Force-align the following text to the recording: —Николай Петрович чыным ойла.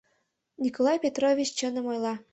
—Николай 0.63 0.97
Петрович 1.03 1.49
чыным 1.59 1.85
ойла. 1.91 2.13